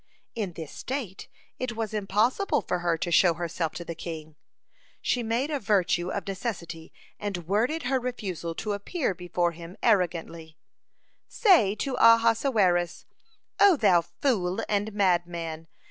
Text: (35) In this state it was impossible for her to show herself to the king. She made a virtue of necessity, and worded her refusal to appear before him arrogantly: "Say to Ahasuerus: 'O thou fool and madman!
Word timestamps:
(35) 0.35 0.43
In 0.43 0.53
this 0.53 0.71
state 0.71 1.27
it 1.59 1.75
was 1.75 1.93
impossible 1.93 2.63
for 2.63 2.79
her 2.79 2.97
to 2.97 3.11
show 3.11 3.35
herself 3.35 3.73
to 3.73 3.85
the 3.85 3.93
king. 3.93 4.35
She 4.99 5.21
made 5.21 5.51
a 5.51 5.59
virtue 5.59 6.09
of 6.09 6.25
necessity, 6.27 6.91
and 7.19 7.45
worded 7.47 7.83
her 7.83 7.99
refusal 7.99 8.55
to 8.55 8.73
appear 8.73 9.13
before 9.13 9.51
him 9.51 9.77
arrogantly: 9.83 10.57
"Say 11.27 11.75
to 11.75 11.97
Ahasuerus: 11.99 13.05
'O 13.59 13.75
thou 13.77 14.01
fool 14.01 14.61
and 14.67 14.91
madman! 14.91 15.67